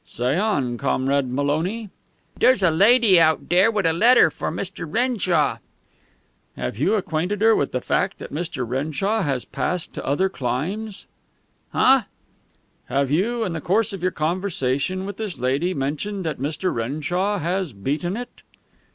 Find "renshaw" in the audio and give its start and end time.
4.91-5.57, 8.67-9.21, 16.73-17.37